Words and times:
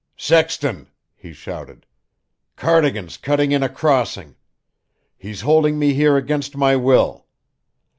"Sexton!" 0.17 0.87
he 1.15 1.31
shouted. 1.31 1.85
"Cardigan's 2.55 3.17
cutting 3.17 3.51
in 3.51 3.61
a 3.61 3.69
crossing. 3.69 4.35
He's 5.15 5.41
holding 5.41 5.77
me 5.77 5.93
here 5.93 6.17
against 6.17 6.57
my 6.57 6.75
will. 6.75 7.27